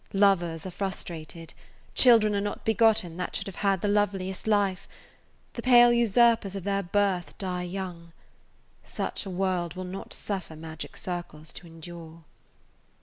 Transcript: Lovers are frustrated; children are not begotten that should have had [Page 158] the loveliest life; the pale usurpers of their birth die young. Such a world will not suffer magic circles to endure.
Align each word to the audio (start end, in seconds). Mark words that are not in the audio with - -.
Lovers 0.13 0.65
are 0.65 0.71
frustrated; 0.71 1.53
children 1.93 2.33
are 2.35 2.41
not 2.41 2.65
begotten 2.65 3.17
that 3.17 3.35
should 3.35 3.45
have 3.45 3.57
had 3.57 3.83
[Page 3.83 3.87
158] 3.87 3.87
the 3.87 3.99
loveliest 4.27 4.47
life; 4.47 4.87
the 5.53 5.61
pale 5.61 5.93
usurpers 5.93 6.55
of 6.55 6.63
their 6.63 6.81
birth 6.81 7.37
die 7.37 7.61
young. 7.61 8.11
Such 8.83 9.27
a 9.27 9.29
world 9.29 9.75
will 9.75 9.83
not 9.83 10.11
suffer 10.11 10.55
magic 10.55 10.97
circles 10.97 11.53
to 11.53 11.67
endure. 11.67 12.23